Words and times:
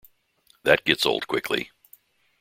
That 0.63 0.83
gets 0.83 1.05
old 1.05 1.27
quickly. 1.27 1.69